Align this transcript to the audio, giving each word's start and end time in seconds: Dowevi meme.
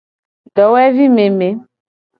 Dowevi 0.55 1.07
meme. 1.15 1.49